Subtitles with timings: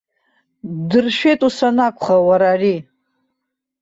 [0.77, 2.77] Ддыршәеит ус анакәха уара ари!